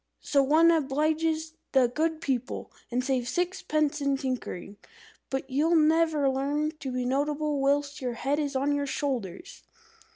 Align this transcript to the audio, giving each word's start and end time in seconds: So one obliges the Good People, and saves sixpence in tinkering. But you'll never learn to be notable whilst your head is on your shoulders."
So 0.21 0.41
one 0.41 0.71
obliges 0.71 1.53
the 1.73 1.87
Good 1.87 2.21
People, 2.21 2.71
and 2.89 3.03
saves 3.03 3.29
sixpence 3.29 4.01
in 4.01 4.17
tinkering. 4.17 4.77
But 5.29 5.47
you'll 5.47 5.75
never 5.75 6.27
learn 6.27 6.71
to 6.79 6.91
be 6.91 7.05
notable 7.05 7.59
whilst 7.59 8.01
your 8.01 8.13
head 8.13 8.39
is 8.39 8.55
on 8.55 8.73
your 8.75 8.87
shoulders." 8.87 9.61